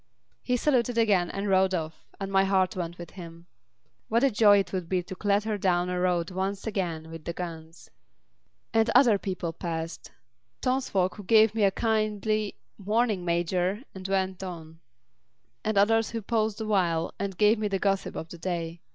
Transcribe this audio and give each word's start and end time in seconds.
He 0.41 0.57
saluted 0.57 0.97
again 0.97 1.29
and 1.29 1.47
rode 1.47 1.75
off, 1.75 2.07
and 2.19 2.31
my 2.31 2.43
heart 2.43 2.75
went 2.75 2.97
with 2.97 3.11
him. 3.11 3.45
What 4.07 4.23
a 4.23 4.31
joy 4.31 4.57
it 4.57 4.73
would 4.73 4.89
be 4.89 5.03
to 5.03 5.15
clatter 5.15 5.59
down 5.59 5.89
a 5.89 5.99
road 5.99 6.31
once 6.31 6.65
again 6.65 7.11
with 7.11 7.23
the 7.23 7.33
guns! 7.33 7.87
And 8.73 8.89
other 8.95 9.19
people 9.19 9.53
passed. 9.53 10.11
Townsfolk 10.59 11.17
who 11.17 11.23
gave 11.23 11.53
me 11.53 11.65
a 11.65 11.69
kindly 11.69 12.57
"Morning, 12.79 13.23
Major!" 13.23 13.83
and 13.93 14.07
went 14.07 14.41
on, 14.41 14.79
and 15.63 15.77
others 15.77 16.09
who 16.09 16.23
paused 16.23 16.59
awhile 16.59 17.13
and 17.19 17.37
gave 17.37 17.59
me 17.59 17.67
the 17.67 17.77
gossip 17.77 18.15
of 18.15 18.29
the 18.29 18.39
day. 18.39 18.81